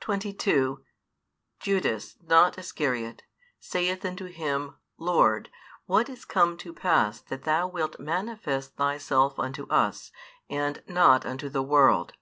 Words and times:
22 0.00 0.84
Judas 1.60 2.16
(not 2.20 2.58
Iscariot) 2.58 3.22
saith 3.60 4.04
unto 4.04 4.24
Him, 4.24 4.76
Lord, 4.98 5.50
what 5.86 6.08
is 6.08 6.24
come 6.24 6.56
to 6.56 6.74
pass 6.74 7.20
that 7.20 7.44
Thou 7.44 7.68
wilt 7.68 8.00
manifest 8.00 8.74
Thyself 8.74 9.38
unto 9.38 9.68
us, 9.68 10.10
and 10.48 10.82
not 10.88 11.24
unto 11.24 11.48
the 11.48 11.62
world? 11.62 12.14